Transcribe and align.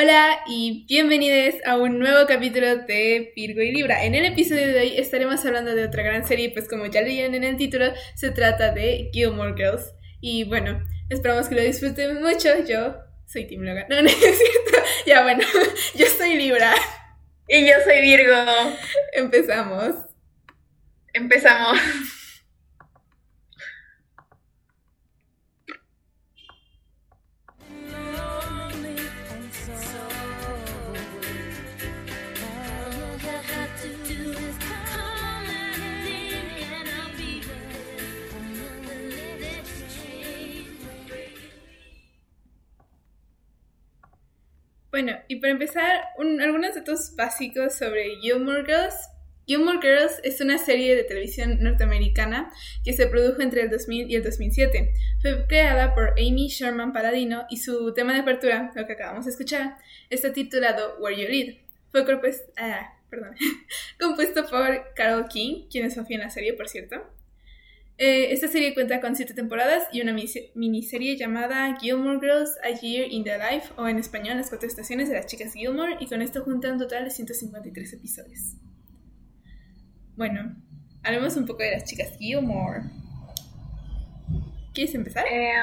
Hola 0.00 0.44
y 0.46 0.84
bienvenidos 0.86 1.56
a 1.66 1.76
un 1.76 1.98
nuevo 1.98 2.24
capítulo 2.28 2.76
de 2.76 3.32
Virgo 3.34 3.62
y 3.62 3.72
Libra. 3.72 4.04
En 4.04 4.14
el 4.14 4.26
episodio 4.26 4.68
de 4.68 4.78
hoy 4.78 4.96
estaremos 4.96 5.44
hablando 5.44 5.74
de 5.74 5.84
otra 5.84 6.04
gran 6.04 6.24
serie, 6.24 6.50
pues 6.50 6.68
como 6.68 6.86
ya 6.86 7.00
leían 7.00 7.34
en 7.34 7.42
el 7.42 7.56
título, 7.56 7.86
se 8.14 8.30
trata 8.30 8.70
de 8.70 9.10
Gilmore 9.12 9.54
Girls. 9.56 9.92
Y 10.20 10.44
bueno, 10.44 10.86
esperamos 11.08 11.48
que 11.48 11.56
lo 11.56 11.62
disfruten 11.62 12.22
mucho. 12.22 12.48
Yo 12.64 12.94
soy 13.26 13.48
Tim 13.48 13.62
Logan. 13.62 13.86
No, 13.90 14.00
no 14.02 14.08
es 14.08 14.14
cierto. 14.16 14.88
Ya 15.04 15.24
bueno, 15.24 15.42
yo 15.96 16.06
soy 16.06 16.36
Libra. 16.36 16.72
Y 17.48 17.66
yo 17.66 17.74
soy 17.82 18.00
Virgo. 18.00 18.36
Empezamos. 19.14 19.96
Empezamos. 21.12 21.76
Bueno, 45.00 45.16
y 45.28 45.36
para 45.36 45.52
empezar, 45.52 46.08
algunos 46.18 46.74
datos 46.74 47.14
básicos 47.14 47.72
sobre 47.72 48.16
Gilmore 48.20 48.64
Girls. 48.64 48.96
Gilmore 49.46 49.78
Girls 49.80 50.18
es 50.24 50.40
una 50.40 50.58
serie 50.58 50.96
de 50.96 51.04
televisión 51.04 51.62
norteamericana 51.62 52.50
que 52.82 52.92
se 52.92 53.06
produjo 53.06 53.40
entre 53.40 53.62
el 53.62 53.70
2000 53.70 54.10
y 54.10 54.16
el 54.16 54.24
2007. 54.24 54.92
Fue 55.22 55.46
creada 55.46 55.94
por 55.94 56.14
Amy 56.18 56.48
Sherman 56.48 56.92
Paladino 56.92 57.46
y 57.48 57.58
su 57.58 57.94
tema 57.94 58.12
de 58.12 58.22
apertura, 58.22 58.72
lo 58.74 58.88
que 58.88 58.94
acabamos 58.94 59.26
de 59.26 59.30
escuchar, 59.30 59.76
está 60.10 60.32
titulado 60.32 60.96
Where 60.98 61.16
You 61.16 61.28
Lead. 61.28 61.58
Fue 61.92 62.04
ah, 62.56 62.92
compuesto 64.00 64.46
por 64.48 64.94
Carol 64.96 65.28
King, 65.28 65.68
quien 65.70 65.84
es 65.84 65.94
Sofía 65.94 66.16
en 66.16 66.22
la 66.24 66.30
serie, 66.30 66.54
por 66.54 66.68
cierto. 66.68 67.17
Eh, 68.00 68.32
esta 68.32 68.46
serie 68.46 68.74
cuenta 68.74 69.00
con 69.00 69.16
siete 69.16 69.34
temporadas 69.34 69.88
y 69.90 70.00
una 70.00 70.14
miniserie 70.54 71.16
llamada 71.16 71.76
Gilmore 71.80 72.20
Girls 72.20 72.56
A 72.62 72.70
Year 72.70 73.08
in 73.10 73.24
the 73.24 73.36
Life, 73.36 73.72
o 73.76 73.88
en 73.88 73.98
español 73.98 74.36
Las 74.36 74.50
cuatro 74.50 74.68
estaciones 74.68 75.08
de 75.08 75.16
las 75.16 75.26
chicas 75.26 75.52
Gilmore, 75.52 75.96
y 75.98 76.06
con 76.06 76.22
esto 76.22 76.44
junta 76.44 76.70
un 76.70 76.78
total 76.78 77.04
de 77.04 77.10
153 77.10 77.92
episodios. 77.94 78.54
Bueno, 80.14 80.54
hablemos 81.02 81.36
un 81.36 81.44
poco 81.44 81.64
de 81.64 81.72
las 81.72 81.84
chicas 81.84 82.16
Gilmore. 82.18 82.82
¿Quieres 84.72 84.94
empezar? 84.94 85.26
Eh, 85.28 85.54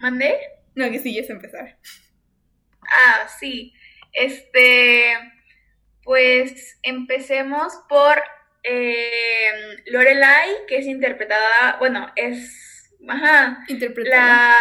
¿Mandé? 0.00 0.34
No, 0.74 0.90
que 0.90 0.98
sí, 0.98 1.12
quieres 1.12 1.30
empezar. 1.30 1.78
Ah, 2.82 3.28
sí. 3.38 3.72
Este, 4.12 5.12
pues 6.02 6.76
empecemos 6.82 7.72
por 7.88 8.18
eh, 8.64 9.82
Lorelai, 9.86 10.66
que 10.66 10.78
es 10.78 10.86
interpretada, 10.86 11.76
bueno, 11.78 12.10
es, 12.16 12.90
ajá, 13.06 13.62
interpretada. 13.68 14.56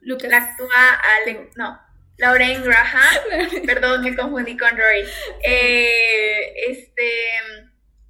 La, 0.00 0.16
la 0.28 0.36
actúa 0.38 1.00
Ale, 1.22 1.50
no, 1.56 1.78
Lauren 2.18 2.64
Graham, 2.64 3.66
perdón, 3.66 4.02
me 4.02 4.16
confundí 4.16 4.56
con 4.56 4.70
Rory. 4.70 5.04
Eh, 5.44 6.54
este, 6.68 7.12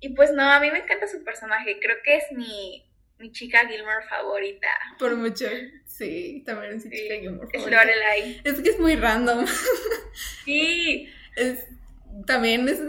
y 0.00 0.10
pues 0.10 0.32
no, 0.32 0.42
a 0.50 0.60
mí 0.60 0.70
me 0.70 0.78
encanta 0.78 1.08
su 1.08 1.22
personaje, 1.24 1.78
creo 1.80 1.96
que 2.02 2.16
es 2.16 2.24
mi, 2.32 2.88
mi 3.18 3.32
chica 3.32 3.66
Gilmore 3.68 4.06
favorita. 4.08 4.68
Por 4.98 5.16
mucho, 5.16 5.46
sí, 5.84 6.42
también 6.46 6.74
es 6.74 6.86
mi 6.86 6.96
chica 6.96 7.14
Gilmore 7.16 7.50
favorita. 7.52 7.82
Es 7.82 7.86
Lorelai. 7.86 8.40
Es 8.44 8.60
que 8.60 8.70
es 8.70 8.78
muy 8.78 8.96
random. 8.96 9.46
Sí. 10.44 11.12
Es, 11.38 11.68
también 12.26 12.68
es 12.68 12.80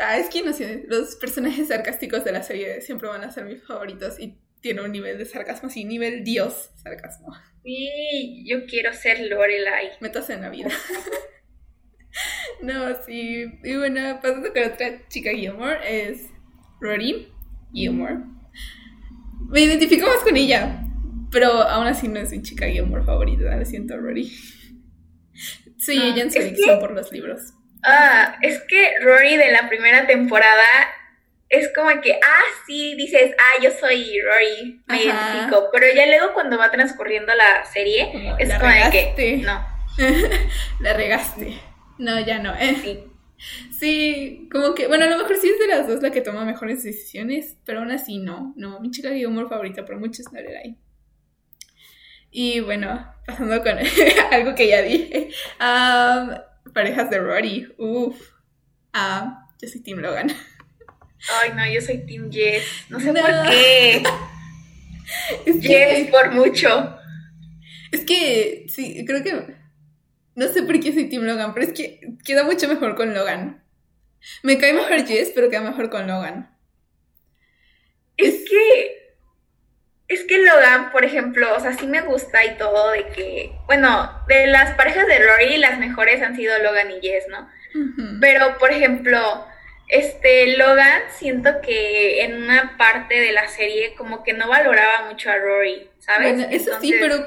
ah, 0.00 0.18
es 0.18 0.28
que 0.28 0.42
no 0.42 0.52
sé, 0.52 0.84
los 0.88 1.16
personajes 1.16 1.68
sarcásticos 1.68 2.24
de 2.24 2.32
la 2.32 2.42
serie 2.42 2.80
siempre 2.80 3.08
van 3.08 3.24
a 3.24 3.30
ser 3.30 3.44
mis 3.44 3.62
favoritos 3.62 4.18
y 4.18 4.38
tiene 4.60 4.82
un 4.82 4.92
nivel 4.92 5.18
de 5.18 5.24
sarcasmo 5.24 5.68
así, 5.68 5.84
nivel 5.84 6.24
dios 6.24 6.70
sarcasmo. 6.82 7.34
Sí, 7.62 8.44
yo 8.46 8.66
quiero 8.66 8.92
ser 8.92 9.20
Lorelai. 9.20 9.90
Metas 10.00 10.30
en 10.30 10.42
la 10.42 10.50
vida. 10.50 10.70
no, 12.62 13.02
sí. 13.04 13.44
Y 13.62 13.76
bueno, 13.76 14.20
pasando 14.22 14.52
con 14.52 14.62
otra 14.62 15.06
chica 15.08 15.30
Gilmore 15.32 16.08
es 16.08 16.28
Rory 16.80 17.28
Gilmore. 17.72 18.20
Me 19.48 19.60
identifico 19.60 20.06
más 20.06 20.22
con 20.24 20.36
ella, 20.36 20.82
pero 21.30 21.48
aún 21.48 21.86
así 21.86 22.08
no 22.08 22.20
es 22.20 22.30
mi 22.30 22.42
chica 22.42 22.66
Gilmore 22.66 23.04
favorita, 23.04 23.56
lo 23.56 23.64
siento, 23.64 23.96
Rory. 23.96 24.30
Sí, 25.78 25.92
ella 25.92 26.22
en 26.22 26.30
su 26.30 26.38
adicción 26.38 26.80
por 26.80 26.92
los 26.92 27.12
libros. 27.12 27.52
Ah, 27.84 28.38
es 28.42 28.60
que 28.62 28.98
Rory 29.00 29.36
de 29.36 29.52
la 29.52 29.68
primera 29.68 30.06
temporada 30.06 30.64
es 31.48 31.70
como 31.74 32.00
que, 32.00 32.14
ah, 32.14 32.42
sí, 32.66 32.94
dices, 32.96 33.34
ah, 33.38 33.62
yo 33.62 33.70
soy 33.70 34.18
Rory, 34.20 34.82
me 34.86 35.02
identifico. 35.04 35.68
Pero 35.72 35.86
ya 35.94 36.06
luego 36.06 36.32
cuando 36.34 36.58
va 36.58 36.70
transcurriendo 36.70 37.32
la 37.34 37.64
serie, 37.64 38.36
es 38.38 38.52
como 38.54 38.90
que, 38.90 39.42
no. 39.44 39.66
la 40.80 40.92
regaste. 40.94 41.58
No, 41.98 42.18
ya 42.20 42.38
no, 42.38 42.54
¿eh? 42.54 42.76
Sí. 42.82 43.04
Sí, 43.78 44.48
como 44.50 44.74
que, 44.74 44.86
bueno, 44.86 45.04
a 45.04 45.08
lo 45.08 45.18
mejor 45.18 45.36
sí 45.36 45.48
es 45.48 45.58
de 45.58 45.66
las 45.66 45.86
dos 45.86 46.02
la 46.02 46.10
que 46.10 46.22
toma 46.22 46.44
mejores 46.44 46.82
decisiones, 46.82 47.56
pero 47.64 47.80
aún 47.80 47.90
así 47.90 48.18
no, 48.18 48.54
no, 48.56 48.80
mi 48.80 48.90
chica 48.90 49.10
de 49.10 49.26
humor 49.26 49.48
favorita 49.48 49.84
por 49.84 49.98
muchos 49.98 50.32
no 50.32 50.38
era 50.38 50.60
ahí. 50.60 50.78
Y 52.30 52.60
bueno, 52.60 53.12
pasando 53.26 53.62
con 53.62 53.78
algo 54.32 54.54
que 54.54 54.68
ya 54.68 54.82
dije, 54.82 55.28
um, 55.60 56.30
parejas 56.74 57.08
de 57.10 57.18
Rory. 57.18 57.72
Uf. 57.78 58.20
Ah, 58.92 59.48
yo 59.60 59.68
soy 59.68 59.80
Team 59.80 59.98
Logan. 60.00 60.30
Ay, 61.40 61.52
no, 61.54 61.66
yo 61.66 61.80
soy 61.80 62.04
Team 62.06 62.30
Jess. 62.30 62.64
No 62.90 63.00
sé 63.00 63.12
por 63.12 63.50
qué. 63.50 64.02
Es 65.46 65.60
Jess 65.60 66.10
por 66.10 66.32
mucho. 66.32 66.98
Es 67.92 68.00
que, 68.04 68.66
sí, 68.68 69.04
creo 69.06 69.22
que. 69.22 69.54
No 70.34 70.48
sé 70.48 70.62
por 70.62 70.80
qué 70.80 70.92
soy 70.92 71.08
Team 71.08 71.24
Logan, 71.24 71.54
pero 71.54 71.66
es 71.66 71.72
que 71.72 72.00
queda 72.24 72.42
mucho 72.42 72.66
mejor 72.68 72.96
con 72.96 73.14
Logan. 73.14 73.62
Me 74.42 74.58
cae 74.58 74.72
mejor 74.72 75.06
Jess, 75.06 75.30
pero 75.34 75.50
queda 75.50 75.60
mejor 75.60 75.90
con 75.90 76.06
Logan. 76.06 76.50
Es 78.16 78.48
que 78.48 79.14
es 80.08 80.23
que 80.34 80.42
Logan, 80.42 80.90
por 80.90 81.04
ejemplo, 81.04 81.54
o 81.54 81.60
sea, 81.60 81.72
sí 81.72 81.86
me 81.86 82.00
gusta 82.00 82.44
y 82.44 82.56
todo 82.56 82.90
de 82.90 83.06
que, 83.08 83.52
bueno, 83.66 84.10
de 84.28 84.46
las 84.46 84.72
parejas 84.72 85.06
de 85.06 85.18
Rory, 85.18 85.58
las 85.58 85.78
mejores 85.78 86.22
han 86.22 86.36
sido 86.36 86.58
Logan 86.58 86.90
y 86.90 87.00
Jess, 87.00 87.26
¿no? 87.28 87.48
Pero, 88.20 88.58
por 88.58 88.70
ejemplo, 88.70 89.46
este, 89.88 90.56
Logan, 90.56 91.02
siento 91.10 91.60
que 91.60 92.24
en 92.24 92.42
una 92.42 92.76
parte 92.76 93.20
de 93.20 93.32
la 93.32 93.48
serie 93.48 93.94
como 93.94 94.22
que 94.22 94.32
no 94.32 94.48
valoraba 94.48 95.08
mucho 95.08 95.30
a 95.30 95.36
Rory, 95.36 95.90
¿sabes? 95.98 96.34
Bueno, 96.34 96.48
eso 96.50 96.80
sí, 96.80 96.94
pero, 97.00 97.26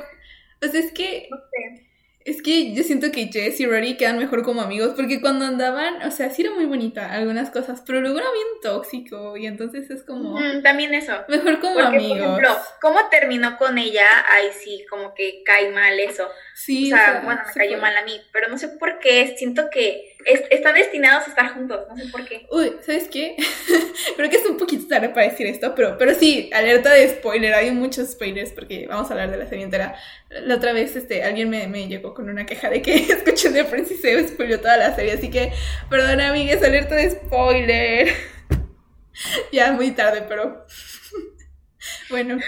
pues 0.60 0.74
es 0.74 0.92
que... 0.92 1.28
No 1.30 1.38
sé. 1.38 1.87
Es 2.28 2.42
que 2.42 2.74
yo 2.74 2.84
siento 2.84 3.10
que 3.10 3.30
Jess 3.32 3.58
y 3.62 3.66
Rory 3.66 3.96
quedan 3.96 4.20
mejor 4.20 4.44
como 4.44 4.62
amigos, 4.62 4.96
porque 4.98 5.22
cuando 5.22 5.46
andaban, 5.46 6.02
o 6.02 6.12
sea, 6.12 6.30
sí 6.30 6.42
era 6.42 6.52
muy 6.52 6.66
bonita 6.66 7.10
algunas 7.10 7.50
cosas, 7.52 7.82
pero 7.88 8.02
luego 8.02 8.20
era 8.20 8.28
bien 8.34 8.48
tóxico 8.62 9.38
y 9.38 9.48
entonces 9.48 9.90
es 9.90 10.04
como... 10.04 10.38
también 10.62 10.94
eso. 10.94 11.14
Mejor 11.30 11.62
como 11.62 11.80
amigos. 11.80 12.18
Por 12.18 12.18
ejemplo, 12.18 12.58
¿cómo 12.82 13.00
terminó 13.10 13.58
con 13.58 13.78
ella? 13.78 14.06
Ahí 14.30 14.50
sí, 14.62 14.86
como 14.90 15.14
que 15.16 15.42
cae 15.46 15.72
mal 15.72 15.98
eso. 16.02 16.28
Sí. 16.54 16.92
O 16.92 16.98
sea, 16.98 17.22
bueno, 17.24 17.40
me 17.48 17.54
cayó 17.54 17.78
mal 17.78 17.96
a 17.96 18.04
mí, 18.04 18.20
pero 18.34 18.50
no 18.50 18.58
sé 18.58 18.68
por 18.68 19.00
qué, 19.00 19.36
siento 19.38 19.70
que 19.72 20.17
están 20.26 20.76
destinados 20.76 21.26
a 21.26 21.30
estar 21.30 21.54
juntos, 21.54 21.86
no 21.90 21.96
sé 21.96 22.08
por 22.10 22.26
qué. 22.26 22.48
Uy, 22.52 22.74
¿sabes 22.86 23.08
qué? 23.08 23.36
Creo 24.16 24.30
que 24.30 24.38
es 24.38 24.46
un 24.46 24.58
poquito 24.58 24.88
tarde 24.88 25.10
para 25.10 25.30
decir 25.30 25.48
esto, 25.48 25.74
pero, 25.76 25.98
pero 25.98 26.14
sí, 26.14 26.50
alerta 26.54 26.94
de 26.94 27.08
spoiler, 27.10 27.54
hay 27.54 27.72
muchos 27.72 28.12
spoilers 28.12 28.52
porque 28.52 28.88
vamos 28.88 29.10
a 29.10 29.14
hablar 29.14 29.32
de 29.32 29.38
la 29.38 29.48
serie 29.48 29.64
entera. 29.64 29.96
La 30.30 30.56
otra 30.56 30.74
vez 30.74 30.96
este, 30.96 31.24
alguien 31.24 31.50
me, 31.50 31.88
llegó 31.88 32.14
con 32.14 32.30
una 32.30 32.46
queja 32.46 32.70
de 32.70 32.82
que 32.82 32.96
escuché 33.12 33.50
de 33.50 33.64
Prince 33.64 33.94
y 33.94 33.98
se 33.98 34.28
spoiló 34.28 34.60
toda 34.60 34.78
la 34.78 34.96
serie, 34.96 35.14
así 35.14 35.30
que 35.30 35.54
perdona 35.90 36.30
amigues, 36.30 36.64
alerta 36.64 36.96
de 36.96 37.12
spoiler. 37.12 38.10
ya 39.52 39.72
muy 39.72 39.92
tarde, 39.92 40.26
pero 40.28 40.66
bueno, 42.10 42.40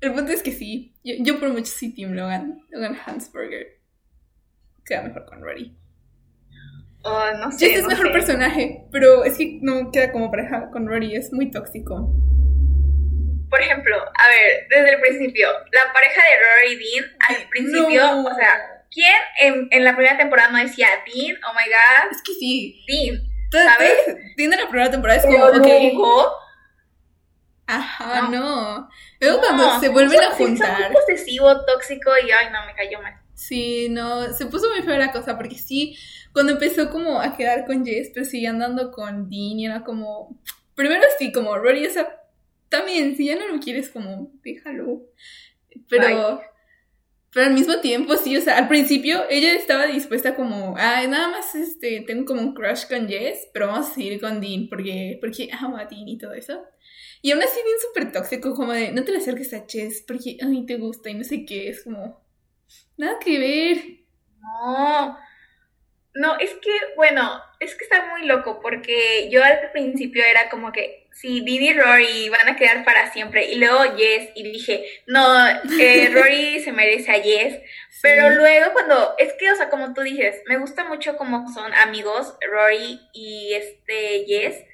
el 0.00 0.12
punto 0.12 0.32
es 0.32 0.42
que 0.42 0.52
sí, 0.52 0.94
yo, 1.04 1.14
yo 1.18 1.40
por 1.40 1.50
mucho 1.50 1.66
sí 1.66 1.94
Team 1.94 2.12
Logan, 2.12 2.62
Logan 2.70 2.96
Hansberger. 3.04 3.76
Queda 4.84 5.02
mejor 5.02 5.26
con 5.26 5.42
Rory. 5.42 5.76
Oh, 7.08 7.30
no 7.38 7.52
sé. 7.52 7.72
es 7.74 7.86
mejor 7.86 8.10
personaje, 8.10 8.84
pero 8.90 9.24
es 9.24 9.38
que 9.38 9.60
no 9.62 9.92
queda 9.92 10.10
como 10.10 10.28
pareja 10.30 10.70
con 10.72 10.88
Rory, 10.88 11.14
es 11.14 11.32
muy 11.32 11.52
tóxico. 11.52 12.12
Por 13.48 13.60
ejemplo, 13.60 13.96
a 13.96 14.28
ver, 14.28 14.66
desde 14.68 14.94
el 14.94 15.00
principio, 15.00 15.48
la 15.70 15.92
pareja 15.92 16.20
de 16.20 16.36
Rory 16.42 16.72
y 16.72 16.76
Dean, 16.78 17.16
al 17.28 17.48
principio, 17.48 18.24
o 18.24 18.34
sea, 18.34 18.84
¿quién 18.90 19.14
en, 19.40 19.68
en, 19.70 19.84
la 19.84 19.94
primera 19.94 20.18
temporada 20.18 20.50
no 20.50 20.58
decía 20.58 20.88
Dean? 21.06 21.36
Oh 21.48 21.52
my 21.52 21.70
god. 21.70 22.10
Es 22.10 22.22
que 22.22 22.32
sí. 22.32 22.84
Dean. 22.88 23.22
¿Sabes? 23.52 23.98
Dean 24.36 24.52
en 24.52 24.60
la 24.60 24.68
primera 24.68 24.90
temporada 24.90 25.20
es 25.20 25.26
como. 25.26 25.44
Okay. 25.44 25.96
Ajá, 27.68 28.28
no. 28.30 28.88
Luego 29.20 29.40
cuando 29.40 29.80
se 29.80 29.88
vuelven 29.88 30.20
a 30.20 30.30
juntar. 30.30 30.80
Es 30.80 30.90
muy 30.90 30.96
posesivo, 30.96 31.64
tóxico 31.64 32.10
y 32.24 32.32
ay, 32.32 32.50
no, 32.52 32.66
me 32.66 32.74
cayó 32.74 33.00
mal. 33.00 33.14
Sí, 33.36 33.88
no, 33.90 34.32
se 34.32 34.46
puso 34.46 34.70
muy 34.70 34.82
fea 34.82 34.98
la 34.98 35.12
cosa, 35.12 35.36
porque 35.36 35.56
sí, 35.56 35.94
cuando 36.32 36.52
empezó 36.52 36.88
como 36.90 37.20
a 37.20 37.36
quedar 37.36 37.66
con 37.66 37.84
Jess, 37.84 38.10
pero 38.12 38.24
seguía 38.24 38.48
andando 38.48 38.90
con 38.90 39.28
Dean 39.28 39.60
y 39.60 39.66
era 39.66 39.84
como, 39.84 40.40
primero 40.74 41.02
sí, 41.18 41.32
como 41.32 41.54
Rory, 41.54 41.86
o 41.86 41.90
sea, 41.90 42.22
también, 42.70 43.14
si 43.14 43.26
ya 43.26 43.36
no 43.36 43.46
lo 43.46 43.60
quieres, 43.60 43.90
como, 43.90 44.32
déjalo. 44.42 45.02
Pero, 45.90 46.40
pero 47.30 47.46
al 47.46 47.52
mismo 47.52 47.78
tiempo, 47.80 48.16
sí, 48.16 48.34
o 48.38 48.40
sea, 48.40 48.56
al 48.56 48.68
principio 48.68 49.24
ella 49.28 49.52
estaba 49.52 49.86
dispuesta 49.86 50.34
como, 50.34 50.74
ay, 50.78 51.06
nada 51.06 51.28
más, 51.28 51.54
este, 51.54 52.00
tengo 52.06 52.24
como 52.24 52.40
un 52.40 52.54
crush 52.54 52.86
con 52.88 53.06
Jess, 53.06 53.50
pero 53.52 53.66
vamos 53.66 53.90
a 53.90 53.94
seguir 53.94 54.18
con 54.18 54.40
Dean, 54.40 54.68
porque, 54.70 55.18
porque 55.20 55.50
amo 55.52 55.76
a 55.76 55.84
Dean 55.84 56.08
y 56.08 56.16
todo 56.16 56.32
eso. 56.32 56.64
Y 57.20 57.32
aún 57.32 57.42
así 57.42 57.56
Dean 57.56 57.80
súper 57.82 58.12
tóxico, 58.12 58.54
como 58.54 58.72
de, 58.72 58.92
no 58.92 59.04
te 59.04 59.12
le 59.12 59.18
acerques 59.18 59.52
a 59.52 59.66
Jess, 59.68 60.02
porque, 60.08 60.38
ay, 60.40 60.64
te 60.64 60.78
gusta 60.78 61.10
y 61.10 61.14
no 61.14 61.24
sé 61.24 61.44
qué, 61.44 61.68
es 61.68 61.84
como, 61.84 62.25
nada 62.96 63.18
que 63.18 63.38
ver. 63.38 63.78
No, 64.40 65.18
no, 66.14 66.38
es 66.38 66.54
que, 66.54 66.70
bueno, 66.96 67.42
es 67.60 67.74
que 67.74 67.84
está 67.84 68.06
muy 68.06 68.26
loco 68.26 68.60
porque 68.60 69.28
yo 69.30 69.44
al 69.44 69.70
principio 69.72 70.24
era 70.24 70.48
como 70.48 70.72
que, 70.72 71.08
sí, 71.12 71.42
Dean 71.44 71.62
y 71.62 71.72
Rory 71.74 72.28
van 72.30 72.48
a 72.48 72.56
quedar 72.56 72.84
para 72.84 73.12
siempre. 73.12 73.46
Y 73.50 73.56
luego 73.56 73.96
Jess, 73.96 74.30
y 74.34 74.42
dije, 74.44 74.84
no, 75.06 75.46
eh, 75.78 76.10
Rory 76.14 76.60
se 76.60 76.72
merece 76.72 77.12
a 77.12 77.22
Jess. 77.22 77.60
Pero 78.02 78.30
luego 78.30 78.72
cuando, 78.72 79.14
es 79.18 79.34
que, 79.34 79.50
o 79.50 79.56
sea, 79.56 79.68
como 79.68 79.92
tú 79.92 80.02
dices, 80.02 80.42
me 80.46 80.58
gusta 80.58 80.84
mucho 80.84 81.16
cómo 81.16 81.52
son 81.52 81.72
amigos 81.74 82.34
Rory 82.50 83.00
y 83.12 83.52
este 83.52 84.24
Jess. 84.26 84.64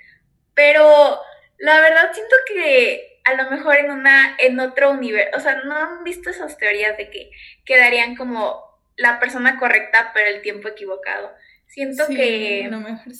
Pero 0.54 1.20
la 1.58 1.80
verdad 1.80 2.12
siento 2.12 2.36
que 2.46 3.11
a 3.24 3.34
lo 3.34 3.50
mejor 3.50 3.76
en 3.76 3.90
una, 3.90 4.36
en 4.38 4.58
otro 4.60 4.90
universo, 4.90 5.36
o 5.36 5.40
sea, 5.40 5.62
¿no 5.64 5.76
han 5.76 6.04
visto 6.04 6.30
esas 6.30 6.58
teorías 6.58 6.96
de 6.96 7.10
que 7.10 7.30
quedarían 7.64 8.16
como 8.16 8.72
la 8.96 9.18
persona 9.18 9.58
correcta 9.58 10.10
pero 10.14 10.28
el 10.28 10.42
tiempo 10.42 10.68
equivocado. 10.68 11.30
Siento 11.66 12.06
que, 12.06 12.70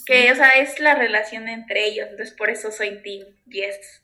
que, 0.05 0.31
o 0.31 0.35
sea, 0.35 0.49
es 0.51 0.79
la 0.79 0.93
relación 0.93 1.47
entre 1.47 1.87
ellos, 1.87 2.07
entonces 2.11 2.35
por 2.35 2.51
eso 2.51 2.71
soy 2.71 3.01
Team 3.01 3.25
10. 3.45 4.03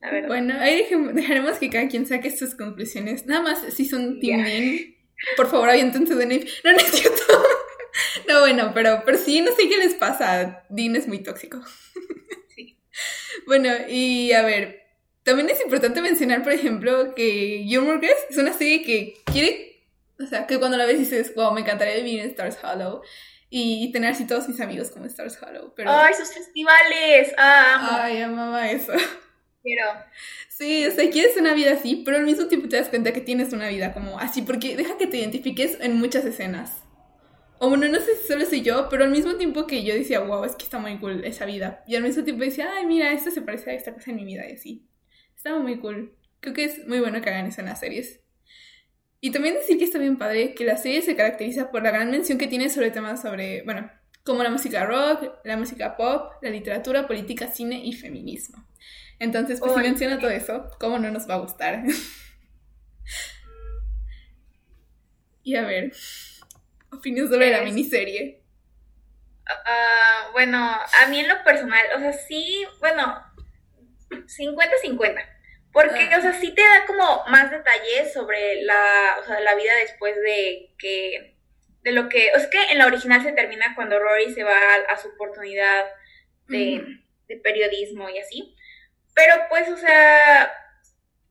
La 0.00 0.10
verdad. 0.10 0.28
Bueno, 0.28 0.54
ahí 0.58 0.84
dejaremos 1.12 1.58
que 1.58 1.70
cada 1.70 1.86
quien 1.86 2.04
saque 2.04 2.30
sus 2.30 2.56
conclusiones. 2.56 3.24
Nada 3.26 3.42
más, 3.42 3.62
si 3.72 3.84
son 3.84 4.18
Team 4.18 4.44
yeah. 4.44 4.94
por 5.36 5.48
favor, 5.48 5.70
aviéntense 5.70 6.16
de 6.16 6.26
Nave. 6.26 6.46
No, 6.64 6.72
no 6.72 6.78
es 6.78 6.90
cierto. 6.90 7.22
no, 8.28 8.40
bueno, 8.40 8.72
pero, 8.74 9.02
pero 9.06 9.16
sí, 9.16 9.40
no 9.42 9.52
sé 9.52 9.68
qué 9.68 9.76
les 9.76 9.94
pasa. 9.94 10.64
Dean 10.70 10.96
es 10.96 11.06
muy 11.06 11.22
tóxico. 11.22 11.62
sí. 12.54 12.78
Bueno, 13.46 13.70
y 13.88 14.32
a 14.32 14.42
ver, 14.42 14.83
también 15.24 15.50
es 15.50 15.60
importante 15.62 16.00
mencionar, 16.00 16.42
por 16.42 16.52
ejemplo, 16.52 17.14
que 17.14 17.64
Gilmore 17.66 18.00
Girls 18.00 18.20
es 18.30 18.36
una 18.36 18.52
serie 18.52 18.82
que 18.82 19.14
quiere 19.24 19.74
o 20.20 20.26
sea, 20.26 20.46
que 20.46 20.58
cuando 20.58 20.76
la 20.76 20.86
ves 20.86 20.98
dices, 20.98 21.34
wow, 21.34 21.52
me 21.52 21.62
encantaría 21.62 21.96
vivir 21.96 22.20
en 22.20 22.30
Stars 22.30 22.58
Hollow 22.62 23.02
y, 23.50 23.90
tener 23.92 24.10
así 24.10 24.26
todos 24.26 24.48
mis 24.48 24.60
amigos 24.60 24.90
como 24.90 25.06
Stars 25.06 25.38
Hollow. 25.40 25.72
Pero... 25.76 25.90
¡Ay, 25.90 26.12
esos 26.12 26.32
festivales! 26.32 27.32
Ah, 27.38 28.00
Ay, 28.02 28.20
amaba 28.20 28.70
eso. 28.70 28.92
Pero... 29.62 29.86
Sí, 30.48 30.86
o 30.86 30.90
sea, 30.90 31.08
quieres 31.10 31.36
una 31.36 31.54
vida 31.54 31.72
así, 31.72 32.02
pero 32.04 32.16
al 32.16 32.24
mismo 32.24 32.46
tiempo 32.46 32.68
te 32.68 32.76
das 32.76 32.88
cuenta 32.88 33.12
que 33.12 33.20
tienes 33.20 33.52
una 33.52 33.68
vida 33.68 33.92
como 33.92 34.18
así, 34.20 34.42
porque 34.42 34.76
deja 34.76 34.96
que 34.98 35.06
te 35.06 35.16
identifiques 35.16 35.78
en 35.80 35.96
muchas 35.96 36.24
escenas. 36.24 36.72
O 37.58 37.68
bueno, 37.68 37.88
no 37.88 37.98
sé 37.98 38.14
si 38.16 38.28
solo 38.28 38.44
soy 38.44 38.62
yo, 38.62 38.88
pero 38.88 39.04
al 39.04 39.10
mismo 39.10 39.34
tiempo 39.34 39.66
que 39.66 39.84
yo 39.84 39.94
decía, 39.94 40.20
wow, 40.20 40.44
es 40.44 40.54
que 40.54 40.64
está 40.64 40.78
muy 40.78 40.98
cool 40.98 41.24
esa 41.24 41.44
vida. 41.44 41.82
Y 41.88 41.96
al 41.96 42.02
mismo 42.02 42.22
tiempo 42.22 42.44
decía, 42.44 42.70
ay, 42.76 42.86
mira, 42.86 43.12
esto 43.12 43.30
se 43.30 43.42
parece 43.42 43.70
a 43.70 43.74
esta 43.74 43.92
cosa 43.92 44.10
en 44.10 44.16
mi 44.16 44.24
vida 44.24 44.48
y 44.48 44.52
así. 44.52 44.86
Estaba 45.44 45.60
muy 45.60 45.78
cool. 45.78 46.16
Creo 46.40 46.54
que 46.54 46.64
es 46.64 46.88
muy 46.88 47.00
bueno 47.00 47.20
que 47.20 47.28
hagan 47.28 47.44
eso 47.44 47.60
en 47.60 47.66
las 47.66 47.78
series. 47.78 48.18
Y 49.20 49.30
también 49.30 49.56
decir 49.56 49.76
que 49.76 49.84
está 49.84 49.98
bien 49.98 50.16
padre 50.16 50.54
que 50.54 50.64
la 50.64 50.78
serie 50.78 51.02
se 51.02 51.16
caracteriza 51.16 51.70
por 51.70 51.82
la 51.82 51.90
gran 51.90 52.10
mención 52.10 52.38
que 52.38 52.46
tiene 52.46 52.70
sobre 52.70 52.90
temas 52.90 53.20
sobre, 53.20 53.60
bueno, 53.64 53.90
como 54.22 54.42
la 54.42 54.48
música 54.48 54.86
rock, 54.86 55.34
la 55.44 55.58
música 55.58 55.98
pop, 55.98 56.32
la 56.40 56.48
literatura, 56.48 57.06
política, 57.06 57.48
cine 57.48 57.78
y 57.84 57.92
feminismo. 57.92 58.66
Entonces, 59.18 59.60
pues 59.60 59.74
si 59.74 59.80
menciona 59.80 60.18
todo 60.18 60.30
eso, 60.30 60.70
¿cómo 60.80 60.98
no 60.98 61.10
nos 61.10 61.28
va 61.28 61.34
a 61.34 61.40
gustar? 61.40 61.84
y 65.42 65.56
a 65.56 65.66
ver, 65.66 65.92
opinión 66.90 67.28
sobre 67.28 67.50
la 67.50 67.60
miniserie. 67.60 68.40
Uh, 69.46 70.32
bueno, 70.32 70.56
a 70.56 71.06
mí 71.10 71.20
en 71.20 71.28
lo 71.28 71.44
personal, 71.44 71.84
o 71.96 71.98
sea, 71.98 72.14
sí, 72.14 72.64
bueno, 72.80 73.14
50-50. 74.08 75.33
Porque, 75.74 76.08
o 76.16 76.20
sea, 76.20 76.32
sí 76.34 76.54
te 76.54 76.62
da 76.62 76.86
como 76.86 77.24
más 77.26 77.50
detalles 77.50 78.12
sobre 78.12 78.62
la, 78.62 79.16
o 79.20 79.24
sea, 79.24 79.40
la 79.40 79.56
vida 79.56 79.74
después 79.74 80.14
de 80.14 80.72
que, 80.78 81.36
de 81.82 81.90
lo 81.90 82.08
que, 82.08 82.30
o 82.30 82.38
sea, 82.38 82.44
es 82.44 82.46
que 82.46 82.72
en 82.72 82.78
la 82.78 82.86
original 82.86 83.24
se 83.24 83.32
termina 83.32 83.74
cuando 83.74 83.98
Rory 83.98 84.32
se 84.32 84.44
va 84.44 84.56
a, 84.88 84.96
su 84.96 85.08
oportunidad 85.08 85.84
de, 86.46 87.00
periodismo 87.42 88.08
y 88.08 88.18
así. 88.18 88.54
Pero 89.16 89.34
pues, 89.48 89.68
o 89.68 89.76
sea, 89.76 90.52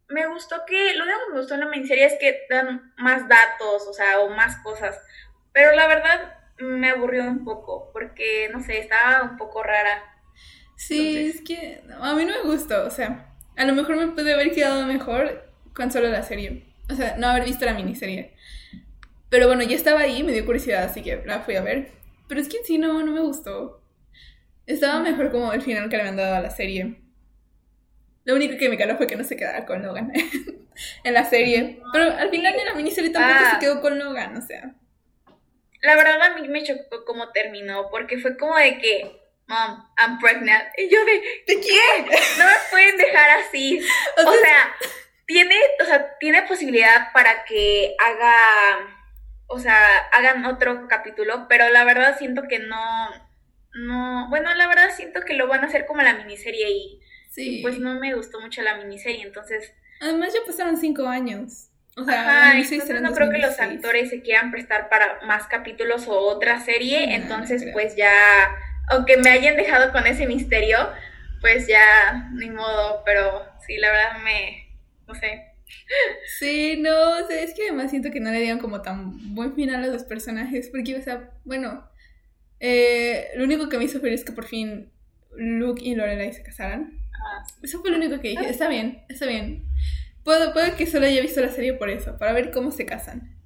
me 0.09 0.27
gustó 0.27 0.65
que, 0.67 0.93
lo 0.95 1.05
único 1.05 1.19
que 1.19 1.31
me 1.31 1.39
gustó 1.39 1.53
en 1.53 1.61
la 1.61 1.67
miniserie 1.67 2.05
es 2.05 2.19
que 2.19 2.41
dan 2.49 2.93
más 2.97 3.29
datos, 3.29 3.87
o 3.87 3.93
sea, 3.93 4.19
o 4.19 4.29
más 4.29 4.57
cosas. 4.57 5.01
Pero 5.53 5.71
la 5.71 5.87
verdad 5.87 6.37
me 6.57 6.89
aburrió 6.89 7.23
un 7.23 7.45
poco, 7.45 7.91
porque, 7.93 8.49
no 8.51 8.61
sé, 8.61 8.79
estaba 8.79 9.23
un 9.23 9.37
poco 9.37 9.63
rara. 9.63 10.03
Sí, 10.75 11.29
es 11.29 11.41
que 11.41 11.81
a 11.97 12.13
mí 12.13 12.25
no 12.25 12.33
me 12.33 12.41
gustó, 12.41 12.85
o 12.85 12.89
sea, 12.89 13.32
a 13.55 13.65
lo 13.65 13.73
mejor 13.73 13.97
me 13.97 14.07
puede 14.07 14.33
haber 14.33 14.51
quedado 14.51 14.85
mejor 14.85 15.49
con 15.73 15.91
solo 15.91 16.09
la 16.09 16.23
serie. 16.23 16.65
O 16.89 16.95
sea, 16.95 17.15
no 17.17 17.27
haber 17.27 17.45
visto 17.45 17.65
la 17.65 17.73
miniserie. 17.73 18.33
Pero 19.29 19.47
bueno, 19.47 19.63
ya 19.63 19.75
estaba 19.75 20.01
ahí, 20.01 20.23
me 20.23 20.31
dio 20.31 20.45
curiosidad, 20.45 20.83
así 20.83 21.01
que 21.01 21.23
la 21.25 21.41
fui 21.41 21.55
a 21.55 21.61
ver. 21.61 21.91
Pero 22.27 22.41
es 22.41 22.47
que 22.47 22.57
en 22.57 22.65
sí 22.65 22.77
no, 22.77 23.01
no 23.03 23.11
me 23.11 23.21
gustó. 23.21 23.81
Estaba 24.65 24.99
mejor 24.99 25.31
como 25.31 25.53
el 25.53 25.61
final 25.61 25.89
que 25.89 25.97
le 25.97 26.03
habían 26.03 26.17
dado 26.17 26.35
a 26.35 26.41
la 26.41 26.49
serie. 26.49 27.01
Lo 28.25 28.35
único 28.35 28.57
que 28.57 28.69
me 28.69 28.77
caló 28.77 28.95
fue 28.95 29.07
que 29.07 29.15
no 29.15 29.23
se 29.23 29.35
quedara 29.35 29.65
con 29.65 29.81
Logan 29.81 30.11
en 31.03 31.13
la 31.13 31.25
serie. 31.25 31.81
Pero 31.91 32.05
al 32.11 32.29
final 32.29 32.53
de 32.53 32.65
la 32.65 32.75
miniserie 32.75 33.09
tampoco 33.09 33.39
se 33.49 33.55
ah. 33.55 33.59
quedó 33.59 33.81
con 33.81 33.99
Logan, 33.99 34.37
o 34.37 34.41
sea. 34.41 34.75
La 35.81 35.95
verdad 35.95 36.21
a 36.21 36.39
mí 36.39 36.47
me 36.47 36.63
chocó 36.63 37.03
cómo 37.05 37.31
terminó, 37.31 37.89
porque 37.89 38.17
fue 38.17 38.37
como 38.37 38.55
de 38.55 38.77
que 38.77 39.22
Mom, 39.47 39.85
I'm 39.97 40.19
pregnant. 40.19 40.65
Y 40.77 40.89
yo 40.89 41.03
de, 41.05 41.21
¿de 41.47 41.59
quién? 41.59 42.05
No 42.37 42.45
me 42.45 42.51
pueden 42.69 42.97
dejar 42.97 43.29
así. 43.39 43.79
O, 44.17 44.31
sea, 44.31 44.75
tiene, 45.25 45.55
o 45.81 45.85
sea, 45.85 46.17
tiene 46.19 46.43
posibilidad 46.43 47.11
para 47.13 47.43
que 47.45 47.95
haga, 47.99 48.35
o 49.47 49.59
sea, 49.59 49.97
hagan 50.13 50.45
otro 50.45 50.87
capítulo, 50.87 51.47
pero 51.49 51.69
la 51.69 51.83
verdad 51.83 52.17
siento 52.17 52.43
que 52.47 52.59
no, 52.59 53.09
no, 53.73 54.29
bueno, 54.29 54.53
la 54.53 54.67
verdad 54.67 54.91
siento 54.95 55.21
que 55.21 55.33
lo 55.33 55.47
van 55.47 55.63
a 55.63 55.67
hacer 55.67 55.85
como 55.85 56.01
la 56.01 56.13
miniserie 56.13 56.71
y, 56.71 57.01
sí. 57.31 57.59
pues 57.61 57.79
no 57.79 57.99
me 57.99 58.13
gustó 58.13 58.39
mucho 58.39 58.61
la 58.61 58.75
miniserie, 58.75 59.23
entonces. 59.23 59.73
Además 59.99 60.33
ya 60.33 60.39
pasaron 60.45 60.77
cinco 60.77 61.07
años. 61.07 61.69
O 61.95 62.03
sea, 62.03 62.21
Ajá, 62.21 62.57
entonces 62.57 63.01
no 63.01 63.13
creo 63.13 63.29
que 63.29 63.37
los 63.37 63.59
actores 63.59 64.09
se 64.09 64.21
quieran 64.21 64.49
prestar 64.49 64.89
para 64.89 65.21
más 65.25 65.45
capítulos 65.47 66.07
o 66.07 66.17
otra 66.17 66.59
serie, 66.59 67.13
entonces 67.13 67.65
pues 67.71 67.95
ya 67.95 68.11
aunque 68.89 69.17
me 69.17 69.29
hayan 69.29 69.55
dejado 69.55 69.91
con 69.91 70.05
ese 70.07 70.27
misterio, 70.27 70.77
pues 71.41 71.67
ya, 71.67 72.29
ni 72.33 72.49
modo, 72.49 73.03
pero 73.05 73.43
sí, 73.65 73.77
la 73.77 73.91
verdad 73.91 74.23
me, 74.23 74.77
no 75.07 75.15
sé. 75.15 75.53
Sí, 76.39 76.77
no, 76.79 77.19
es 77.27 77.53
que 77.53 77.63
además 77.63 77.89
siento 77.89 78.11
que 78.11 78.19
no 78.19 78.31
le 78.31 78.41
dieron 78.41 78.59
como 78.59 78.81
tan 78.81 79.35
buen 79.35 79.55
final 79.55 79.83
a 79.83 79.87
los 79.87 80.03
personajes, 80.03 80.69
porque, 80.69 80.95
o 80.95 81.01
sea, 81.01 81.31
bueno, 81.43 81.89
eh, 82.59 83.29
lo 83.35 83.43
único 83.43 83.69
que 83.69 83.77
me 83.77 83.85
hizo 83.85 83.99
feliz 83.99 84.21
es 84.21 84.25
que 84.25 84.31
por 84.31 84.45
fin 84.45 84.91
Luke 85.35 85.83
y 85.83 85.95
Lorelai 85.95 86.31
se 86.33 86.43
casaran. 86.43 86.99
Ah, 87.13 87.43
eso 87.61 87.81
fue 87.81 87.91
lo 87.91 87.97
único 87.97 88.19
que 88.19 88.29
dije, 88.29 88.49
está 88.49 88.67
bien, 88.67 89.03
está 89.09 89.25
bien. 89.25 89.65
Puedo, 90.23 90.53
puede 90.53 90.75
que 90.75 90.85
solo 90.85 91.05
haya 91.05 91.21
visto 91.21 91.41
la 91.41 91.49
serie 91.49 91.73
por 91.73 91.89
eso, 91.89 92.17
para 92.17 92.33
ver 92.33 92.51
cómo 92.51 92.71
se 92.71 92.85
casan. 92.85 93.37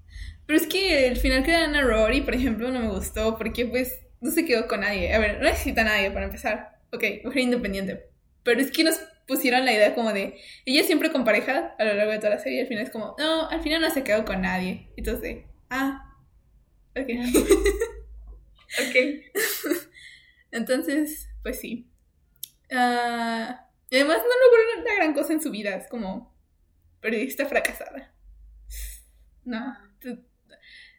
Pero 0.46 0.60
es 0.60 0.67
que 0.67 1.08
el 1.08 1.17
final 1.17 1.44
que 1.44 1.51
dan 1.51 1.75
a 1.75 1.82
Rory, 1.82 2.22
por 2.22 2.36
ejemplo, 2.36 2.70
no 2.70 2.79
me 2.79 2.89
gustó, 2.89 3.38
porque 3.38 3.65
pues 3.65 4.00
no 4.21 4.31
se 4.31 4.45
quedó 4.45 4.67
con 4.67 4.81
nadie. 4.81 5.13
A 5.13 5.19
ver, 5.19 5.38
no 5.38 5.43
necesita 5.43 5.81
a 5.81 5.86
nadie 5.86 6.12
para 6.12 6.25
empezar. 6.25 6.79
Ok, 6.91 7.03
mujer 7.24 7.43
independiente. 7.43 8.09
Pero 8.43 8.62
es 8.62 8.71
que 8.71 8.83
nos 8.83 9.00
pusieron 9.27 9.65
la 9.65 9.74
idea 9.74 9.93
como 9.93 10.13
de 10.13 10.39
ella 10.65 10.83
siempre 10.83 11.12
con 11.12 11.25
pareja 11.25 11.75
a 11.77 11.83
lo 11.83 11.93
largo 11.93 12.12
de 12.12 12.17
toda 12.19 12.31
la 12.31 12.39
serie. 12.39 12.62
Al 12.62 12.67
final 12.67 12.83
es 12.83 12.89
como, 12.89 13.15
no, 13.19 13.50
al 13.50 13.62
final 13.62 13.81
no 13.81 13.89
se 13.89 14.03
quedó 14.03 14.25
con 14.25 14.41
nadie. 14.41 14.89
Entonces, 14.95 15.45
ah, 15.69 16.15
ok. 16.95 17.09
ok. 18.88 18.95
Entonces, 20.51 21.29
pues 21.43 21.59
sí. 21.59 21.89
Y 22.69 22.75
además 22.75 24.17
no 24.17 24.33
logró 24.45 24.81
una 24.81 24.95
gran 24.95 25.13
cosa 25.13 25.33
en 25.33 25.41
su 25.41 25.51
vida. 25.51 25.75
Es 25.75 25.88
como 25.88 26.36
periodista 27.01 27.45
fracasada. 27.45 28.13
No. 29.45 29.77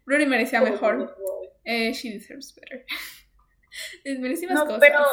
Rory 0.06 0.26
merecía 0.26 0.60
mejor. 0.60 1.16
Eh, 1.68 1.92
she 1.92 2.10
deserves 2.12 2.54
better. 2.54 2.82
no, 4.48 4.78
pero, 4.80 5.04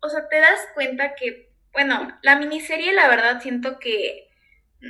o 0.00 0.08
sea, 0.08 0.28
te 0.28 0.40
das 0.40 0.58
cuenta 0.74 1.14
que, 1.14 1.52
bueno, 1.72 2.18
la 2.22 2.34
miniserie, 2.34 2.92
la 2.92 3.06
verdad, 3.06 3.40
siento 3.40 3.78
que, 3.78 4.28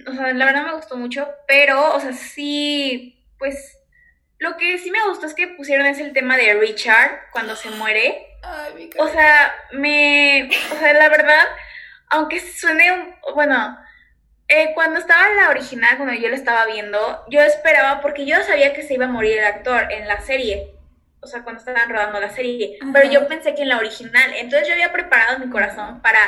o 0.06 0.12
sea, 0.12 0.32
la 0.32 0.46
verdad 0.46 0.64
me 0.64 0.74
gustó 0.74 0.96
mucho, 0.96 1.28
pero, 1.46 1.94
o 1.94 2.00
sea, 2.00 2.14
sí, 2.14 3.22
pues, 3.38 3.76
lo 4.38 4.56
que 4.56 4.78
sí 4.78 4.90
me 4.90 5.06
gustó 5.08 5.26
es 5.26 5.34
que 5.34 5.48
pusieron 5.48 5.84
es 5.84 5.98
el 5.98 6.14
tema 6.14 6.38
de 6.38 6.54
Richard 6.54 7.10
cuando 7.32 7.54
se 7.54 7.68
muere. 7.72 8.26
Ay, 8.42 8.72
mi 8.74 8.90
O 8.96 9.06
sea, 9.06 9.54
me. 9.72 10.48
O 10.72 10.78
sea, 10.78 10.94
la 10.94 11.10
verdad, 11.10 11.44
aunque 12.08 12.40
suene 12.40 12.92
un. 12.92 13.14
Bueno, 13.34 13.78
eh, 14.48 14.70
cuando 14.74 14.98
estaba 14.98 15.28
en 15.28 15.36
la 15.36 15.50
original, 15.50 15.98
cuando 15.98 16.14
yo 16.14 16.30
la 16.30 16.36
estaba 16.36 16.64
viendo, 16.64 17.26
yo 17.28 17.42
esperaba, 17.42 18.00
porque 18.00 18.24
yo 18.24 18.42
sabía 18.42 18.72
que 18.72 18.82
se 18.82 18.94
iba 18.94 19.04
a 19.04 19.08
morir 19.08 19.36
el 19.36 19.44
actor 19.44 19.92
en 19.92 20.08
la 20.08 20.22
serie. 20.22 20.79
O 21.22 21.26
sea, 21.26 21.42
cuando 21.42 21.60
estaban 21.60 21.88
rodando 21.90 22.18
la 22.20 22.30
serie. 22.30 22.78
Pero 22.92 23.04
Ajá. 23.04 23.12
yo 23.12 23.28
pensé 23.28 23.54
que 23.54 23.62
en 23.62 23.68
la 23.68 23.78
original. 23.78 24.32
Entonces 24.36 24.66
yo 24.68 24.74
había 24.74 24.92
preparado 24.92 25.38
mi 25.38 25.50
corazón 25.50 26.00
para 26.02 26.18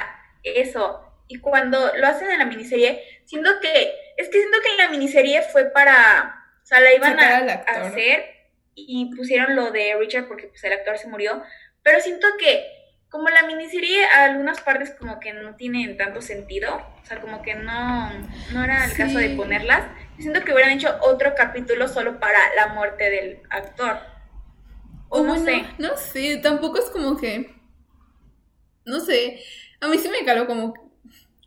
eso. 0.43 1.01
Y 1.29 1.39
cuando 1.41 1.93
lo 1.97 2.07
hacen 2.07 2.31
en 2.31 2.39
la 2.39 2.45
miniserie, 2.45 3.03
siento 3.25 3.51
que. 3.61 3.93
Es 4.19 4.29
que 4.29 4.39
siento 4.39 4.59
que 4.63 4.71
en 4.73 4.77
la 4.79 4.89
miniserie 4.89 5.43
fue 5.43 5.67
para. 5.71 6.45
O 6.63 6.67
sea, 6.67 6.81
la 6.81 6.95
iban 6.95 7.19
a, 7.19 7.39
a 7.67 7.87
hacer 7.87 8.25
y 8.75 9.15
pusieron 9.17 9.57
lo 9.57 9.71
de 9.71 9.95
Richard 9.99 10.29
porque 10.29 10.47
pues 10.49 10.63
el 10.65 10.73
actor 10.73 10.97
se 10.99 11.09
murió. 11.09 11.43
Pero 11.83 12.01
siento 12.01 12.27
que 12.39 12.65
como 13.11 13.29
la 13.29 13.43
miniserie 13.43 14.07
algunas 14.07 14.61
partes 14.63 14.95
como 14.99 15.21
que 15.21 15.33
no 15.35 15.55
tienen 15.57 15.97
tanto 15.99 16.23
sentido, 16.23 16.77
o 17.03 17.05
sea, 17.05 17.21
como 17.21 17.43
que 17.43 17.55
no, 17.55 18.11
no 18.53 18.65
era 18.65 18.85
el 18.87 18.97
caso 18.97 19.19
de 19.19 19.29
Sí. 19.31 19.35
ponerlas. 19.37 19.85
Siento 20.19 20.43
que 20.45 20.53
hubieran 20.55 20.73
hecho 20.73 20.97
otro 21.03 21.35
capítulo 21.35 21.89
solo 21.89 22.21
para 22.21 22.39
la 22.55 22.69
muerte 22.69 23.11
del 23.11 23.43
actor. 23.51 23.99
O 25.13 25.23
no 25.23 25.37
sé. 25.39 25.63
No 25.79 25.97
sé, 25.97 26.39
tampoco 26.43 26.79
es 26.79 26.87
como 26.91 27.17
que. 27.17 27.55
No 28.85 29.01
sé. 29.01 29.41
A 29.81 29.89
mí 29.89 29.99
sí 29.99 30.09
me 30.09 30.25
caló 30.25 30.47
como 30.47 30.75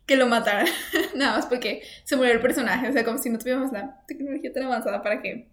que 0.06 0.16
lo 0.16 0.26
mataran. 0.26 0.66
Nada 1.14 1.36
más 1.36 1.46
porque 1.46 1.82
se 2.04 2.16
murió 2.16 2.32
el 2.32 2.40
personaje. 2.40 2.88
O 2.88 2.92
sea, 2.92 3.04
como 3.04 3.18
si 3.18 3.30
no 3.30 3.38
tuviéramos 3.38 3.72
la 3.72 4.02
tecnología 4.06 4.52
tan 4.52 4.64
avanzada 4.64 5.02
para 5.02 5.20
que 5.22 5.48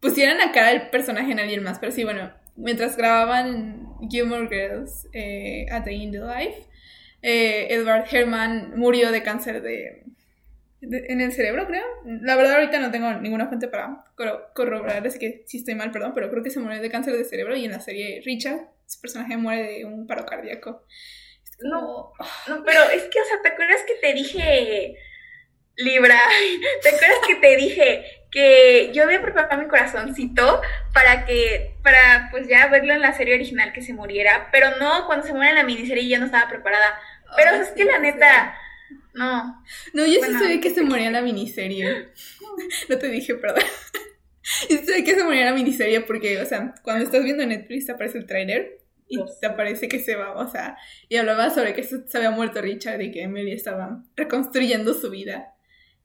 pusieran 0.00 0.40
a 0.40 0.52
cara 0.52 0.72
el 0.72 0.90
personaje 0.90 1.32
en 1.32 1.40
alguien 1.40 1.62
más. 1.62 1.78
Pero 1.78 1.92
sí, 1.92 2.04
bueno, 2.04 2.32
mientras 2.56 2.96
grababan 2.96 3.88
Gilmore 4.10 4.48
Girls 4.48 5.06
eh, 5.12 5.66
A 5.70 5.80
Day 5.80 6.02
in 6.02 6.12
the 6.12 6.20
Life, 6.20 6.66
eh, 7.22 7.68
Edward 7.70 8.06
Herman 8.10 8.72
murió 8.76 9.10
de 9.12 9.22
cáncer 9.22 9.62
de- 9.62 10.04
en 10.90 11.20
el 11.20 11.32
cerebro, 11.32 11.66
creo. 11.66 11.84
La 12.22 12.36
verdad, 12.36 12.54
ahorita 12.54 12.78
no 12.78 12.90
tengo 12.90 13.12
ninguna 13.14 13.46
fuente 13.48 13.68
para 13.68 14.04
corro- 14.16 14.52
corroborar, 14.54 15.06
así 15.06 15.18
que 15.18 15.42
si 15.46 15.58
estoy 15.58 15.74
mal, 15.74 15.90
perdón, 15.90 16.12
pero 16.14 16.30
creo 16.30 16.42
que 16.42 16.50
se 16.50 16.60
murió 16.60 16.80
de 16.80 16.90
cáncer 16.90 17.14
de 17.16 17.24
cerebro 17.24 17.56
y 17.56 17.64
en 17.64 17.72
la 17.72 17.80
serie 17.80 18.20
Richard, 18.24 18.60
su 18.86 19.00
personaje 19.00 19.36
muere 19.36 19.62
de 19.78 19.84
un 19.84 20.06
paro 20.06 20.24
cardíaco. 20.26 20.84
Como- 21.60 22.12
No, 22.48 22.64
pero 22.64 22.82
es 22.90 23.02
que, 23.04 23.20
o 23.20 23.24
sea, 23.24 23.40
¿te 23.42 23.48
acuerdas 23.48 23.80
que 23.86 23.94
te 23.94 24.12
dije, 24.14 24.96
Libra? 25.76 26.18
¿Te 26.82 26.88
acuerdas 26.88 27.18
que 27.26 27.34
te 27.36 27.56
dije 27.56 28.04
que 28.30 28.90
yo 28.92 29.04
había 29.04 29.22
preparado 29.22 29.60
mi 29.62 29.68
corazoncito 29.68 30.60
para 30.92 31.24
que, 31.24 31.76
para 31.82 32.28
pues 32.30 32.48
ya 32.48 32.66
verlo 32.68 32.92
en 32.92 33.00
la 33.00 33.12
serie 33.12 33.34
original 33.34 33.72
que 33.72 33.82
se 33.82 33.92
muriera? 33.92 34.48
Pero 34.52 34.76
no, 34.78 35.06
cuando 35.06 35.26
se 35.26 35.32
muere 35.32 35.50
en 35.50 35.56
la 35.56 35.64
miniserie 35.64 36.08
yo 36.08 36.18
no 36.18 36.26
estaba 36.26 36.48
preparada. 36.48 36.98
Pero 37.36 37.50
es 37.56 37.68
sí, 37.68 37.74
que 37.74 37.84
la 37.84 37.94
sí. 37.96 38.00
No. 39.14 39.62
No, 39.92 40.06
yo 40.06 40.18
Bueno, 40.18 40.38
sí 40.38 40.44
sabía 40.44 40.60
que 40.60 40.70
se 40.74 40.82
moría 40.82 41.10
la 41.10 41.22
miniserie. 41.22 42.08
No 42.88 42.98
te 42.98 43.08
dije, 43.08 43.34
perdón. 43.34 43.62
Yo 44.68 44.76
sí 44.76 44.84
sabía 44.86 45.04
que 45.04 45.14
se 45.14 45.24
moría 45.24 45.46
la 45.46 45.52
miniserie 45.54 46.00
porque, 46.02 46.40
o 46.40 46.46
sea, 46.46 46.74
cuando 46.82 47.04
estás 47.04 47.24
viendo 47.24 47.44
Netflix 47.46 47.86
te 47.86 47.92
aparece 47.92 48.18
el 48.18 48.26
tráiler 48.26 48.78
y 49.08 49.16
sé. 49.16 49.22
te 49.40 49.46
aparece 49.46 49.88
que 49.88 49.98
se 50.00 50.14
va, 50.16 50.32
o 50.36 50.48
sea, 50.50 50.76
y 51.08 51.16
hablaba 51.16 51.50
sobre 51.50 51.74
que 51.74 51.82
se, 51.82 51.96
había 52.14 52.30
muerto 52.30 52.60
Richard 52.60 53.00
y 53.00 53.10
que 53.10 53.22
Emily 53.22 53.52
estaba 53.52 54.02
reconstruyendo 54.16 54.94
su 54.94 55.10
vida. 55.10 55.54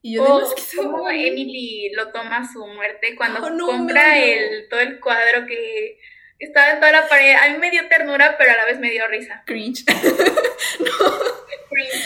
Y 0.01 0.15
yo, 0.15 0.23
O 0.23 0.39
"No, 0.39 0.45
es 0.47 0.53
que 0.55 0.61
se 0.61 0.77
va 0.77 0.83
a 0.83 0.85
cómo 0.87 1.03
morir". 1.03 1.27
Emily 1.33 1.91
lo 1.93 2.11
toma 2.11 2.47
su 2.51 2.65
muerte 2.65 3.15
cuando 3.17 3.41
Oh, 3.45 3.49
no, 3.49 3.65
compra 3.67 4.15
no. 4.15 4.23
el, 4.23 4.69
todo 4.69 4.79
el 4.79 4.99
cuadro 5.01 5.45
que 5.45 5.99
estaba 6.39 6.71
en 6.71 6.79
toda 6.79 6.91
la 6.93 7.07
pared. 7.09 7.35
A 7.35 7.49
mí 7.51 7.57
me 7.57 7.69
dio 7.71 7.87
ternura, 7.89 8.35
pero 8.37 8.51
a 8.53 8.55
la 8.57 8.65
vez 8.65 8.79
me 8.79 8.89
dio 8.89 9.05
risa. 9.07 9.43
Cringe. 9.45 9.83
Cringe. 10.77 11.58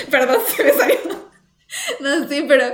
Perdón, 0.10 0.42
se 0.56 0.64
me 0.64 0.72
salió. 0.72 0.98
No, 2.02 2.28
sí, 2.28 2.46
pero 2.48 2.66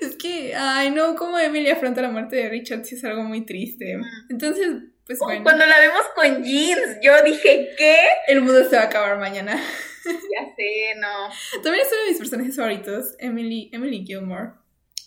es 0.00 0.16
que, 0.16 0.54
ay, 0.54 0.90
no, 0.90 1.16
como 1.16 1.38
Emily 1.38 1.70
afronta 1.70 2.02
la 2.02 2.10
muerte 2.10 2.36
de 2.36 2.48
Richard 2.48 2.84
sí 2.84 2.94
es 2.94 3.04
algo 3.04 3.24
muy 3.24 3.44
triste. 3.44 3.98
Entonces, 4.30 4.68
pues 5.06 5.18
bueno, 5.18 5.42
Cuando 5.42 5.66
la 5.66 5.80
vemos 5.80 6.02
con 6.14 6.44
jeans, 6.44 6.98
yo 7.02 7.20
dije, 7.24 7.70
¿qué? 7.76 7.96
el 8.28 8.42
mundo 8.42 8.68
se 8.68 8.76
va 8.76 8.82
a 8.82 8.86
acabar 8.86 9.18
mañana. 9.18 9.60
Ya 10.04 10.54
sé, 10.54 10.96
no. 10.98 11.30
También 11.62 11.86
es 11.86 11.90
uno 11.90 12.02
de 12.02 12.08
mis 12.10 12.18
personajes 12.18 12.56
favoritos, 12.56 13.14
Emily, 13.18 13.70
Emily 13.72 14.04
Gilmore. 14.04 14.50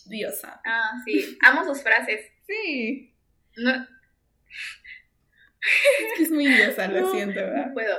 Diosa. 0.06 0.60
Ah, 0.66 0.90
sí. 1.04 1.38
Amo 1.40 1.64
sus 1.64 1.80
frases. 1.84 2.20
Sí, 2.48 3.14
No, 3.58 3.70
es 3.70 3.86
que 6.16 6.22
es 6.24 6.32
muy 6.32 6.46
diosa, 6.46 6.88
lo 6.88 7.12
siento, 7.12 7.38
¿verdad? 7.40 7.66
no 7.66 7.74
puedo. 7.74 7.96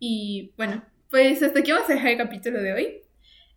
Y 0.00 0.52
bueno, 0.56 0.84
pues 1.12 1.42
hasta 1.42 1.60
aquí 1.60 1.70
vamos 1.70 1.88
a 1.90 1.92
dejar 1.92 2.12
el 2.12 2.16
capítulo 2.16 2.60
de 2.60 2.72
hoy. 2.72 3.02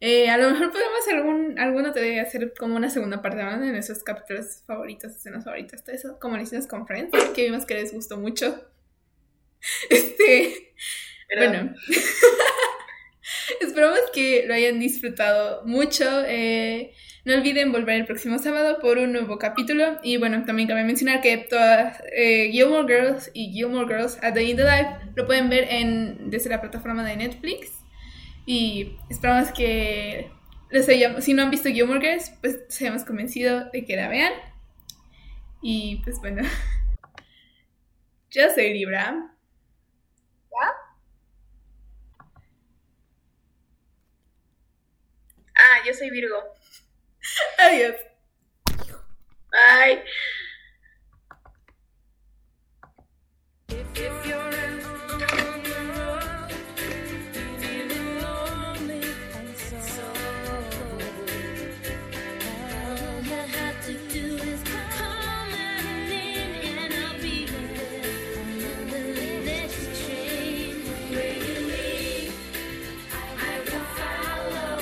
Eh, 0.01 0.29
a 0.29 0.37
lo 0.37 0.51
mejor 0.51 0.71
podemos 0.73 0.99
hacer 0.99 1.15
algún, 1.15 1.57
alguno 1.57 1.93
te 1.93 2.19
hacer 2.19 2.53
como 2.59 2.75
una 2.75 2.89
segunda 2.89 3.21
parte 3.21 3.41
hablando 3.41 3.65
de 3.65 3.71
nuestros 3.71 4.03
capítulos 4.03 4.61
favoritos, 4.67 5.13
escenas 5.13 5.45
favoritas, 5.45 5.81
todo 5.81 5.95
eso, 5.95 6.19
como 6.19 6.35
lo 6.35 6.43
hicimos 6.43 6.67
con 6.67 6.85
Friends, 6.85 7.11
que 7.33 7.45
vimos 7.45 7.65
que 7.65 7.75
les 7.75 7.93
gustó 7.93 8.17
mucho. 8.17 8.69
Este, 9.89 10.73
Pero, 11.27 11.49
bueno, 11.49 11.73
esperamos 13.75 13.99
que 14.13 14.45
lo 14.47 14.53
hayan 14.53 14.79
disfrutado 14.79 15.65
mucho. 15.65 16.05
eh, 16.25 16.93
no 17.25 17.33
olviden 17.33 17.73
volver 17.73 17.95
el 17.95 18.05
próximo 18.05 18.39
sábado 18.39 18.79
por 18.79 18.97
un 18.97 19.11
nuevo 19.11 19.37
capítulo. 19.37 19.99
Y 20.01 20.15
bueno, 20.15 20.45
también 20.45 20.69
cabe 20.69 20.85
mencionar 20.85 21.19
que 21.21 21.37
todas 21.37 22.01
eh, 22.15 22.49
Gilmore 22.51 22.87
Girls 22.87 23.31
y 23.33 23.51
Gilmore 23.51 23.87
Girls 23.87 24.17
A 24.23 24.31
Day 24.31 24.51
in 24.51 24.57
the 24.57 24.63
Life 24.63 24.89
lo 25.15 25.25
pueden 25.25 25.49
ver 25.49 25.67
en, 25.69 26.29
desde 26.29 26.49
la 26.49 26.61
plataforma 26.61 27.03
de 27.03 27.17
Netflix. 27.17 27.71
Y 28.45 28.95
esperamos 29.09 29.51
que 29.51 30.31
les 30.71 30.87
hayamos, 30.87 31.25
si 31.25 31.33
no 31.33 31.41
han 31.41 31.51
visto 31.51 31.67
Gilmore 31.67 31.99
Girls, 31.99 32.31
pues 32.39 32.59
se 32.69 32.85
hayamos 32.85 33.03
convencido 33.03 33.69
de 33.71 33.83
que 33.83 33.97
la 33.97 34.07
vean. 34.07 34.31
Y 35.61 35.97
pues 36.03 36.19
bueno, 36.19 36.43
yo 38.29 38.43
soy 38.55 38.73
Libra. 38.73 39.35
Ah, 40.63 40.84
yo 45.85 45.93
soy 45.93 46.09
Virgo. 46.09 46.43
Adiós. 47.59 47.95
Bye. 49.51 50.03
If, 53.69 53.99
if 53.99 54.25
you're 54.25 54.54